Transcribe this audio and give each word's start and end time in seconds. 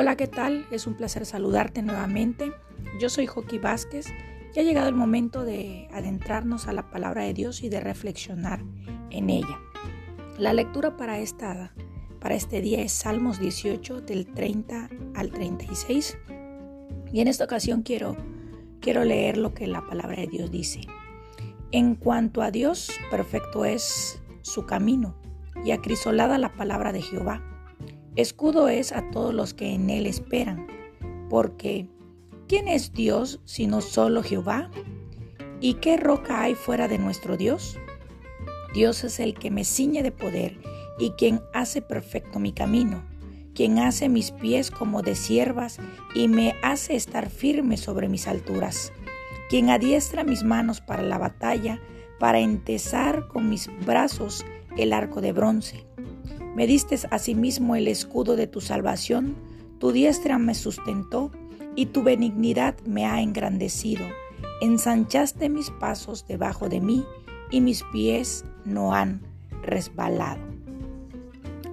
Hola, 0.00 0.14
¿qué 0.14 0.28
tal? 0.28 0.64
Es 0.70 0.86
un 0.86 0.94
placer 0.94 1.26
saludarte 1.26 1.82
nuevamente. 1.82 2.52
Yo 3.00 3.08
soy 3.08 3.26
Joaquín 3.26 3.62
Vázquez 3.62 4.06
y 4.54 4.60
ha 4.60 4.62
llegado 4.62 4.88
el 4.88 4.94
momento 4.94 5.44
de 5.44 5.88
adentrarnos 5.92 6.68
a 6.68 6.72
la 6.72 6.88
palabra 6.88 7.24
de 7.24 7.34
Dios 7.34 7.64
y 7.64 7.68
de 7.68 7.80
reflexionar 7.80 8.62
en 9.10 9.28
ella. 9.28 9.58
La 10.38 10.52
lectura 10.52 10.96
para, 10.96 11.18
esta, 11.18 11.74
para 12.20 12.36
este 12.36 12.60
día 12.60 12.80
es 12.80 12.92
Salmos 12.92 13.40
18 13.40 14.02
del 14.02 14.32
30 14.32 14.88
al 15.16 15.32
36 15.32 16.16
y 17.12 17.20
en 17.20 17.26
esta 17.26 17.42
ocasión 17.42 17.82
quiero, 17.82 18.16
quiero 18.80 19.02
leer 19.02 19.36
lo 19.36 19.52
que 19.52 19.66
la 19.66 19.84
palabra 19.84 20.20
de 20.20 20.28
Dios 20.28 20.52
dice. 20.52 20.82
En 21.72 21.96
cuanto 21.96 22.42
a 22.42 22.52
Dios, 22.52 22.88
perfecto 23.10 23.64
es 23.64 24.22
su 24.42 24.64
camino 24.64 25.16
y 25.64 25.72
acrisolada 25.72 26.38
la 26.38 26.54
palabra 26.54 26.92
de 26.92 27.02
Jehová. 27.02 27.42
Escudo 28.16 28.68
es 28.68 28.92
a 28.92 29.10
todos 29.10 29.32
los 29.32 29.54
que 29.54 29.72
en 29.72 29.90
él 29.90 30.06
esperan, 30.06 30.66
porque 31.30 31.88
¿quién 32.48 32.68
es 32.68 32.92
Dios 32.92 33.40
sino 33.44 33.80
solo 33.80 34.22
Jehová? 34.22 34.70
¿Y 35.60 35.74
qué 35.74 35.96
roca 35.96 36.42
hay 36.42 36.54
fuera 36.54 36.88
de 36.88 36.98
nuestro 36.98 37.36
Dios? 37.36 37.78
Dios 38.74 39.04
es 39.04 39.18
el 39.20 39.34
que 39.34 39.50
me 39.50 39.64
ciñe 39.64 40.02
de 40.02 40.12
poder 40.12 40.58
y 40.98 41.10
quien 41.10 41.40
hace 41.54 41.80
perfecto 41.80 42.38
mi 42.38 42.52
camino, 42.52 43.04
quien 43.54 43.78
hace 43.78 44.08
mis 44.08 44.30
pies 44.30 44.70
como 44.70 45.02
de 45.02 45.14
siervas 45.14 45.78
y 46.14 46.28
me 46.28 46.54
hace 46.62 46.94
estar 46.94 47.30
firme 47.30 47.76
sobre 47.76 48.08
mis 48.08 48.28
alturas, 48.28 48.92
quien 49.48 49.70
adiestra 49.70 50.22
mis 50.22 50.44
manos 50.44 50.80
para 50.80 51.02
la 51.02 51.18
batalla, 51.18 51.80
para 52.20 52.40
entesar 52.40 53.26
con 53.28 53.48
mis 53.48 53.68
brazos 53.84 54.44
el 54.76 54.92
arco 54.92 55.20
de 55.20 55.32
bronce. 55.32 55.87
Me 56.58 56.66
diste 56.66 56.98
asimismo 57.12 57.76
el 57.76 57.86
escudo 57.86 58.34
de 58.34 58.48
tu 58.48 58.60
salvación, 58.60 59.36
tu 59.78 59.92
diestra 59.92 60.38
me 60.38 60.56
sustentó 60.56 61.30
y 61.76 61.86
tu 61.86 62.02
benignidad 62.02 62.74
me 62.84 63.06
ha 63.06 63.22
engrandecido. 63.22 64.04
Ensanchaste 64.60 65.50
mis 65.50 65.70
pasos 65.70 66.26
debajo 66.26 66.68
de 66.68 66.80
mí 66.80 67.04
y 67.52 67.60
mis 67.60 67.84
pies 67.92 68.44
no 68.64 68.92
han 68.92 69.22
resbalado. 69.62 70.40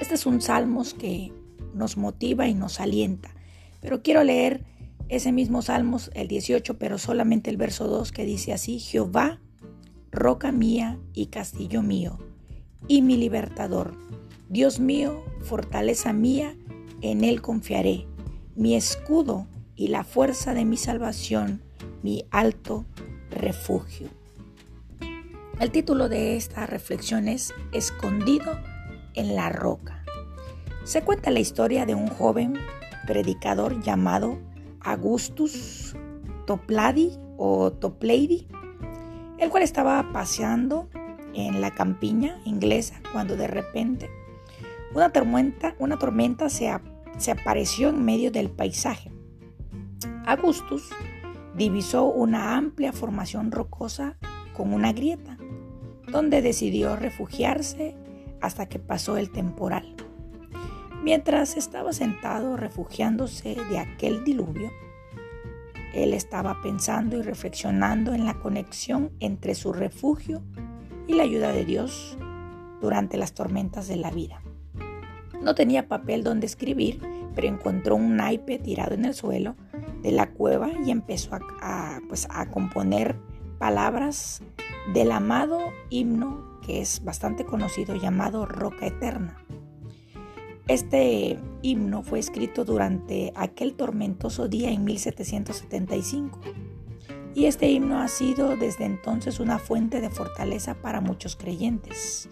Este 0.00 0.14
es 0.14 0.24
un 0.24 0.40
salmos 0.40 0.94
que 0.94 1.30
nos 1.74 1.98
motiva 1.98 2.48
y 2.48 2.54
nos 2.54 2.80
alienta, 2.80 3.34
pero 3.82 4.02
quiero 4.02 4.24
leer 4.24 4.64
ese 5.10 5.30
mismo 5.30 5.60
salmos, 5.60 6.10
el 6.14 6.26
18, 6.26 6.78
pero 6.78 6.96
solamente 6.96 7.50
el 7.50 7.58
verso 7.58 7.86
2 7.86 8.12
que 8.12 8.24
dice 8.24 8.54
así, 8.54 8.78
Jehová, 8.78 9.40
roca 10.10 10.52
mía 10.52 10.98
y 11.12 11.26
castillo 11.26 11.82
mío 11.82 12.18
y 12.88 13.02
mi 13.02 13.18
libertador. 13.18 13.92
Dios 14.50 14.80
mío, 14.80 15.22
fortaleza 15.42 16.12
mía, 16.12 16.56
en 17.02 17.22
Él 17.22 17.40
confiaré, 17.40 18.08
mi 18.56 18.74
escudo 18.74 19.46
y 19.76 19.86
la 19.86 20.02
fuerza 20.02 20.54
de 20.54 20.64
mi 20.64 20.76
salvación, 20.76 21.62
mi 22.02 22.24
alto 22.32 22.84
refugio. 23.30 24.08
El 25.60 25.70
título 25.70 26.08
de 26.08 26.36
esta 26.36 26.66
reflexión 26.66 27.28
es 27.28 27.54
Escondido 27.70 28.58
en 29.14 29.36
la 29.36 29.50
roca. 29.50 30.04
Se 30.82 31.02
cuenta 31.02 31.30
la 31.30 31.38
historia 31.38 31.86
de 31.86 31.94
un 31.94 32.08
joven 32.08 32.54
predicador 33.06 33.80
llamado 33.80 34.36
Augustus 34.80 35.94
Toplady 36.48 37.16
o 37.36 37.70
Toplady, 37.70 38.48
el 39.38 39.48
cual 39.48 39.62
estaba 39.62 40.10
paseando 40.12 40.88
en 41.34 41.60
la 41.60 41.72
campiña 41.72 42.36
inglesa 42.44 43.00
cuando 43.12 43.36
de 43.36 43.46
repente 43.46 44.10
una 44.94 45.12
tormenta, 45.12 46.48
se 46.48 47.30
apareció 47.30 47.90
en 47.90 48.04
medio 48.04 48.30
del 48.30 48.50
paisaje. 48.50 49.12
Augustus 50.26 50.90
divisó 51.56 52.04
una 52.04 52.56
amplia 52.56 52.92
formación 52.92 53.50
rocosa 53.50 54.16
con 54.56 54.72
una 54.72 54.92
grieta, 54.92 55.36
donde 56.10 56.42
decidió 56.42 56.96
refugiarse 56.96 57.94
hasta 58.40 58.68
que 58.68 58.78
pasó 58.78 59.16
el 59.16 59.30
temporal. 59.30 59.94
Mientras 61.02 61.56
estaba 61.56 61.92
sentado 61.92 62.56
refugiándose 62.56 63.56
de 63.70 63.78
aquel 63.78 64.24
diluvio, 64.24 64.70
él 65.94 66.14
estaba 66.14 66.60
pensando 66.62 67.16
y 67.16 67.22
reflexionando 67.22 68.12
en 68.12 68.24
la 68.24 68.34
conexión 68.34 69.10
entre 69.18 69.54
su 69.54 69.72
refugio 69.72 70.42
y 71.06 71.14
la 71.14 71.24
ayuda 71.24 71.52
de 71.52 71.64
Dios 71.64 72.16
durante 72.80 73.16
las 73.16 73.34
tormentas 73.34 73.88
de 73.88 73.96
la 73.96 74.10
vida. 74.10 74.40
No 75.40 75.54
tenía 75.54 75.88
papel 75.88 76.22
donde 76.22 76.46
escribir, 76.46 77.00
pero 77.34 77.46
encontró 77.48 77.96
un 77.96 78.16
naipe 78.16 78.58
tirado 78.58 78.94
en 78.94 79.04
el 79.04 79.14
suelo 79.14 79.56
de 80.02 80.12
la 80.12 80.30
cueva 80.30 80.70
y 80.84 80.90
empezó 80.90 81.38
a, 81.60 82.00
pues, 82.08 82.26
a 82.30 82.50
componer 82.50 83.16
palabras 83.58 84.42
del 84.92 85.12
amado 85.12 85.60
himno 85.90 86.50
que 86.64 86.80
es 86.80 87.02
bastante 87.04 87.44
conocido 87.44 87.96
llamado 87.96 88.46
Roca 88.46 88.86
Eterna. 88.86 89.36
Este 90.68 91.38
himno 91.62 92.02
fue 92.02 92.18
escrito 92.18 92.64
durante 92.64 93.32
aquel 93.34 93.74
tormentoso 93.74 94.48
día 94.48 94.70
en 94.70 94.84
1775 94.84 96.40
y 97.34 97.46
este 97.46 97.70
himno 97.70 98.00
ha 98.00 98.08
sido 98.08 98.56
desde 98.56 98.84
entonces 98.84 99.40
una 99.40 99.58
fuente 99.58 100.00
de 100.00 100.10
fortaleza 100.10 100.74
para 100.74 101.00
muchos 101.00 101.36
creyentes. 101.36 102.28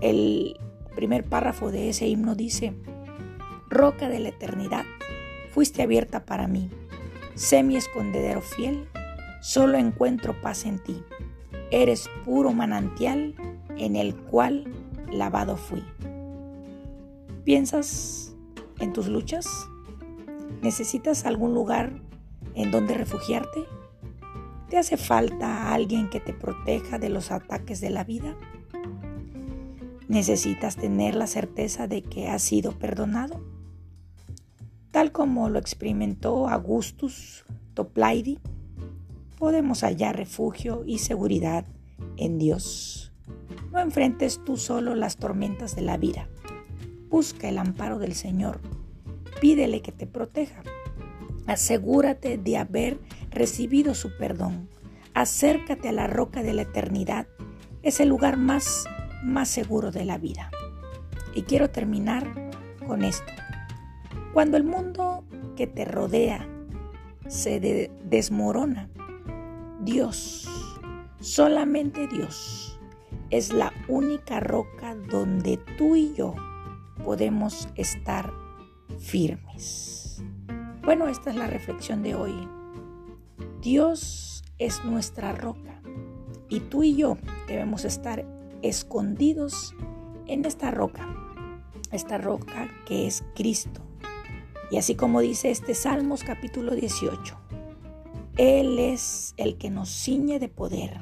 El 0.00 0.58
primer 0.98 1.22
párrafo 1.22 1.70
de 1.70 1.90
ese 1.90 2.08
himno 2.08 2.34
dice, 2.34 2.74
Roca 3.70 4.08
de 4.08 4.18
la 4.18 4.30
eternidad, 4.30 4.84
fuiste 5.52 5.80
abierta 5.80 6.24
para 6.24 6.48
mí, 6.48 6.70
sé 7.36 7.62
mi 7.62 7.76
escondedero 7.76 8.40
fiel, 8.40 8.88
solo 9.40 9.78
encuentro 9.78 10.34
paz 10.42 10.66
en 10.66 10.80
ti, 10.80 11.00
eres 11.70 12.10
puro 12.24 12.52
manantial 12.52 13.36
en 13.76 13.94
el 13.94 14.16
cual 14.16 14.64
lavado 15.12 15.56
fui. 15.56 15.84
¿Piensas 17.44 18.34
en 18.80 18.92
tus 18.92 19.06
luchas? 19.06 19.68
¿Necesitas 20.62 21.26
algún 21.26 21.54
lugar 21.54 21.92
en 22.56 22.72
donde 22.72 22.94
refugiarte? 22.94 23.66
¿Te 24.68 24.78
hace 24.78 24.96
falta 24.96 25.72
alguien 25.72 26.10
que 26.10 26.18
te 26.18 26.32
proteja 26.32 26.98
de 26.98 27.08
los 27.08 27.30
ataques 27.30 27.80
de 27.80 27.90
la 27.90 28.02
vida? 28.02 28.36
¿Necesitas 30.08 30.76
tener 30.76 31.14
la 31.14 31.26
certeza 31.26 31.86
de 31.86 32.02
que 32.02 32.28
has 32.28 32.42
sido 32.42 32.72
perdonado? 32.72 33.44
Tal 34.90 35.12
como 35.12 35.50
lo 35.50 35.58
experimentó 35.58 36.48
Augustus 36.48 37.44
Toplaidi, 37.74 38.38
podemos 39.38 39.82
hallar 39.82 40.16
refugio 40.16 40.82
y 40.86 40.98
seguridad 40.98 41.66
en 42.16 42.38
Dios. 42.38 43.12
No 43.70 43.80
enfrentes 43.80 44.40
tú 44.44 44.56
solo 44.56 44.94
las 44.94 45.18
tormentas 45.18 45.76
de 45.76 45.82
la 45.82 45.98
vida. 45.98 46.26
Busca 47.10 47.50
el 47.50 47.58
amparo 47.58 47.98
del 47.98 48.14
Señor. 48.14 48.60
Pídele 49.42 49.82
que 49.82 49.92
te 49.92 50.06
proteja. 50.06 50.62
Asegúrate 51.46 52.38
de 52.38 52.56
haber 52.56 52.98
recibido 53.30 53.94
su 53.94 54.16
perdón. 54.16 54.70
Acércate 55.12 55.90
a 55.90 55.92
la 55.92 56.06
roca 56.06 56.42
de 56.42 56.54
la 56.54 56.62
eternidad. 56.62 57.26
Es 57.82 58.00
el 58.00 58.08
lugar 58.08 58.38
más, 58.38 58.86
más 59.22 59.48
seguro 59.48 59.90
de 59.90 60.04
la 60.04 60.18
vida. 60.18 60.50
Y 61.34 61.42
quiero 61.42 61.70
terminar 61.70 62.50
con 62.86 63.04
esto. 63.04 63.32
Cuando 64.32 64.56
el 64.56 64.64
mundo 64.64 65.24
que 65.56 65.66
te 65.66 65.84
rodea 65.84 66.46
se 67.26 67.90
desmorona, 68.04 68.88
Dios, 69.80 70.48
solamente 71.20 72.06
Dios, 72.08 72.78
es 73.30 73.52
la 73.52 73.72
única 73.88 74.40
roca 74.40 74.94
donde 74.94 75.58
tú 75.76 75.96
y 75.96 76.14
yo 76.14 76.34
podemos 77.04 77.68
estar 77.76 78.32
firmes. 78.98 80.22
Bueno, 80.82 81.08
esta 81.08 81.30
es 81.30 81.36
la 81.36 81.46
reflexión 81.46 82.02
de 82.02 82.14
hoy. 82.14 82.48
Dios 83.60 84.42
es 84.58 84.84
nuestra 84.84 85.32
roca 85.32 85.82
y 86.48 86.60
tú 86.60 86.82
y 86.82 86.96
yo 86.96 87.18
debemos 87.46 87.84
estar 87.84 88.24
escondidos 88.62 89.74
en 90.26 90.44
esta 90.44 90.70
roca, 90.70 91.08
esta 91.92 92.18
roca 92.18 92.70
que 92.86 93.06
es 93.06 93.24
Cristo. 93.34 93.82
Y 94.70 94.76
así 94.76 94.94
como 94.94 95.20
dice 95.20 95.50
este 95.50 95.74
Salmos 95.74 96.24
capítulo 96.24 96.74
18, 96.74 97.36
Él 98.36 98.78
es 98.78 99.34
el 99.36 99.56
que 99.56 99.70
nos 99.70 99.88
ciñe 99.88 100.38
de 100.38 100.48
poder. 100.48 101.00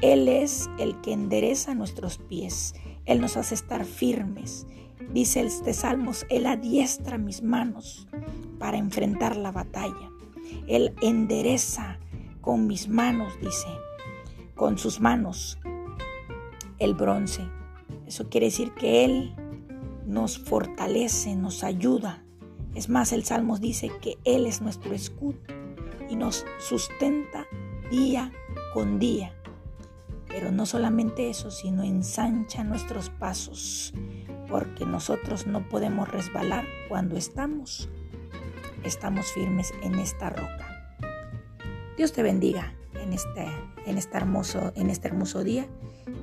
Él 0.00 0.28
es 0.28 0.68
el 0.78 1.00
que 1.00 1.12
endereza 1.12 1.74
nuestros 1.74 2.18
pies. 2.18 2.74
Él 3.04 3.20
nos 3.20 3.36
hace 3.36 3.54
estar 3.54 3.84
firmes. 3.84 4.66
Dice 5.12 5.42
este 5.42 5.74
Salmos, 5.74 6.26
Él 6.30 6.46
adiestra 6.46 7.18
mis 7.18 7.42
manos 7.42 8.08
para 8.58 8.78
enfrentar 8.78 9.36
la 9.36 9.52
batalla. 9.52 10.10
Él 10.66 10.94
endereza 11.02 11.98
con 12.40 12.66
mis 12.66 12.88
manos, 12.88 13.32
dice, 13.40 13.68
con 14.54 14.78
sus 14.78 15.00
manos 15.00 15.58
el 16.84 16.94
bronce. 16.94 17.48
Eso 18.06 18.28
quiere 18.28 18.46
decir 18.46 18.72
que 18.72 19.04
Él 19.04 19.34
nos 20.06 20.38
fortalece, 20.38 21.36
nos 21.36 21.62
ayuda 21.64 22.24
Es 22.74 22.88
más, 22.88 23.12
el 23.12 23.24
Salmo 23.24 23.58
dice 23.58 23.90
que 24.00 24.18
Él 24.24 24.46
es 24.46 24.62
nuestro 24.62 24.94
escudo 24.94 25.38
y 26.08 26.16
nos 26.16 26.46
sustenta 26.58 27.46
día 27.90 28.32
con 28.72 28.98
día. 28.98 29.34
Pero 30.26 30.50
no 30.50 30.64
solamente 30.64 31.28
eso, 31.28 31.50
sino 31.50 31.82
ensancha 31.82 32.64
nuestros 32.64 33.10
pasos, 33.10 33.92
porque 34.48 34.86
nosotros 34.86 35.46
no 35.46 35.68
podemos 35.68 36.08
resbalar 36.08 36.64
cuando 36.88 37.16
estamos, 37.18 37.90
estamos 38.84 39.26
firmes 39.32 39.74
en 39.82 39.96
esta 39.96 40.30
roca. 40.30 40.96
Dios 41.98 42.12
te 42.12 42.22
bendiga 42.22 42.74
en 43.00 43.12
este, 43.12 43.46
en 43.86 43.98
este, 43.98 44.16
hermoso, 44.16 44.72
en 44.76 44.90
este 44.90 45.08
hermoso 45.08 45.44
día 45.44 45.66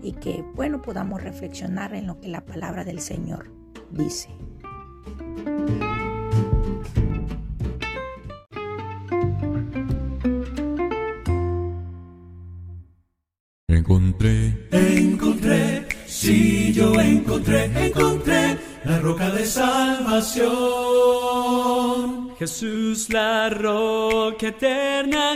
y 0.01 0.13
que, 0.13 0.43
bueno, 0.55 0.81
podamos 0.81 1.21
reflexionar 1.21 1.93
en 1.93 2.07
lo 2.07 2.19
que 2.19 2.27
la 2.27 2.41
palabra 2.41 2.83
del 2.83 2.99
Señor 2.99 3.51
dice. 3.91 4.29
Encontré, 13.67 14.67
encontré, 14.71 15.87
sí 16.05 16.73
yo 16.73 16.99
encontré, 16.99 17.65
encontré 17.87 18.57
la 18.83 18.99
roca 18.99 19.29
de 19.31 19.45
salvación. 19.45 20.49
Jesús 22.39 23.09
la 23.09 23.49
roca 23.49 24.47
eterna 24.47 25.33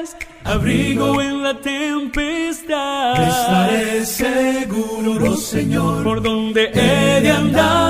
es, 0.00 0.14
abrigo 0.44 1.20
en 1.20 1.42
la 1.42 1.60
tempestad. 1.60 3.22
Estaré 3.22 4.06
seguro, 4.06 5.36
Señor, 5.36 6.04
por 6.04 6.22
donde 6.22 6.70
he 6.72 7.20
de 7.20 7.30
andar. 7.30 7.80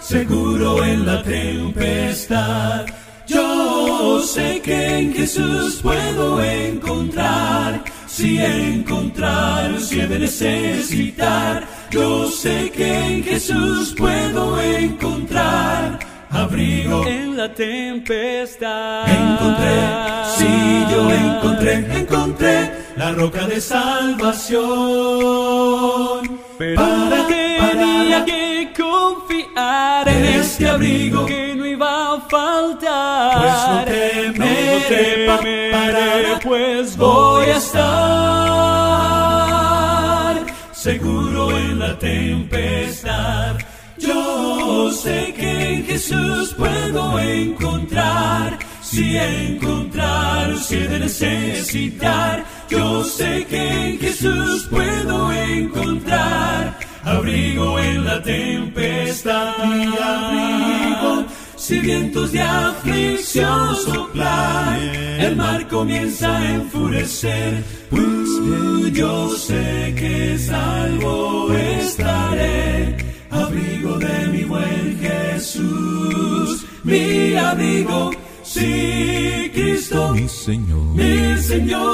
Seguro 0.00 0.84
en 0.84 1.04
la 1.04 1.22
tempestad 1.22 2.86
yo 3.28 4.22
sé 4.22 4.60
que 4.62 4.98
en 4.98 5.12
Jesús 5.12 5.80
puedo 5.82 6.42
encontrar, 6.42 7.84
si 8.06 8.38
encontrar, 8.38 9.78
si 9.80 10.00
he 10.00 10.06
de 10.06 10.18
necesitar. 10.20 11.66
Yo 11.90 12.30
sé 12.30 12.70
que 12.70 12.88
en 13.06 13.22
Jesús 13.22 13.94
puedo 13.96 14.60
encontrar 14.60 15.57
abrigo 16.48 17.06
en 17.06 17.36
la 17.36 17.52
tempestad. 17.52 19.04
Encontré, 19.08 19.76
sí, 20.36 20.84
yo 20.90 21.10
encontré, 21.10 21.74
encontré 22.00 22.70
la 22.96 23.12
roca 23.12 23.46
de 23.46 23.60
salvación. 23.60 24.60
Pero 26.58 26.76
para, 26.76 27.26
tenía 27.26 28.24
que 28.24 28.72
confiar 28.76 30.08
en 30.08 30.24
este 30.24 30.68
abrigo 30.68 31.26
faltar. 32.28 33.38
Pues 33.38 33.54
no 33.68 33.84
temeré, 33.84 35.26
no 35.26 35.38
temeré 35.38 36.38
pues 36.42 36.96
voy 36.96 37.46
a 37.46 37.56
estar 37.56 37.84
seguro 40.72 41.56
en 41.56 41.78
la 41.78 41.98
tempestad. 41.98 43.56
Yo 43.98 44.92
sé 44.92 45.34
que 45.36 45.74
en 45.74 45.84
Jesús 45.84 46.54
puedo 46.56 47.18
encontrar, 47.18 48.58
si 48.82 49.16
encontrar, 49.16 50.56
si 50.58 50.76
de 50.76 50.98
necesitar. 51.00 52.44
Yo 52.68 53.04
sé 53.04 53.46
que 53.46 53.90
en 53.90 53.98
Jesús 53.98 54.66
puedo 54.70 55.32
encontrar 55.32 56.78
abrigo 57.04 57.78
en 57.78 58.04
la 58.04 58.22
tempestad 58.22 59.54
y 59.64 59.86
abrigo 60.02 61.26
si 61.68 61.80
vientos 61.80 62.32
de 62.32 62.40
aflicción 62.40 63.76
soplan, 63.76 64.78
el 65.20 65.36
mar 65.36 65.68
comienza 65.68 66.38
a 66.38 66.54
enfurecer. 66.54 67.62
Pues 67.90 68.94
yo 68.94 69.28
sé 69.36 69.94
que 69.94 70.38
salvo 70.38 71.52
estaré, 71.52 72.96
abrigo 73.30 73.98
de 73.98 74.28
mi 74.28 74.44
buen 74.44 74.98
Jesús, 74.98 76.66
mi 76.84 77.36
amigo. 77.36 78.10
Sí, 78.42 79.50
Cristo, 79.52 80.14
mi 80.14 80.28
Señor, 80.28 80.94
mi 80.94 81.36
Señor, 81.36 81.84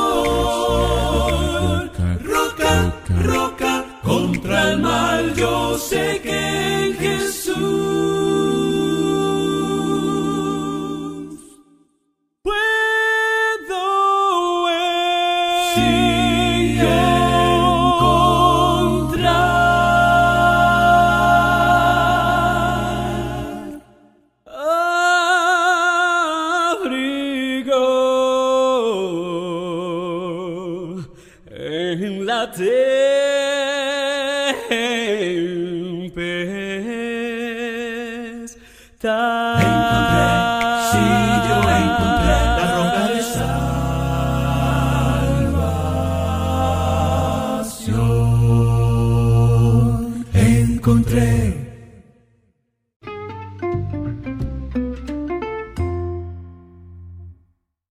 roca, 2.22 2.94
roca, 3.22 4.00
contra 4.02 4.70
el 4.70 4.81
mal, 4.81 5.34
yo 5.34 5.76
sé 5.78 6.20
que 6.22 6.33
la 32.25 32.50
tempestad. 32.50 32.75